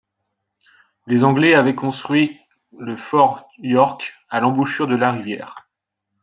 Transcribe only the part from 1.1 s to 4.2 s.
Anglais avaient construit le fort York